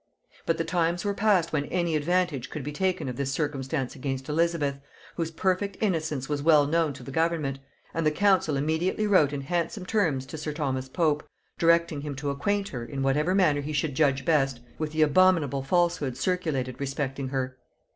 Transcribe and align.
But 0.47 0.57
the 0.57 0.63
times 0.63 1.05
were 1.05 1.13
past 1.13 1.53
when 1.53 1.65
any 1.65 1.95
advantage 1.95 2.49
could 2.49 2.63
be 2.63 2.71
taken 2.71 3.07
of 3.07 3.17
this 3.17 3.31
circumstance 3.31 3.95
against 3.95 4.27
Elizabeth, 4.29 4.79
whose 5.15 5.29
perfect 5.29 5.77
innocence 5.79 6.27
was 6.27 6.41
well 6.41 6.65
known 6.65 6.91
to 6.93 7.03
the 7.03 7.11
government; 7.11 7.59
and 7.93 8.03
the 8.03 8.09
council 8.09 8.57
immediately 8.57 9.05
wrote 9.05 9.31
in 9.31 9.41
handsome 9.41 9.85
terms 9.85 10.25
to 10.25 10.39
sir 10.39 10.53
Thomas 10.53 10.89
Pope, 10.89 11.29
directing 11.59 12.01
him 12.01 12.15
to 12.15 12.31
acquaint 12.31 12.69
her, 12.69 12.83
in 12.83 13.03
whatever 13.03 13.35
manner 13.35 13.61
he 13.61 13.73
should 13.73 13.93
judge 13.93 14.25
best, 14.25 14.59
with 14.79 14.91
the 14.91 15.03
abominable 15.03 15.61
falsehoods 15.61 16.19
circulated 16.19 16.79
respecting 16.79 17.27
her. 17.27 17.57